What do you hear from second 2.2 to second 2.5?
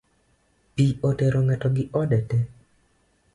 tee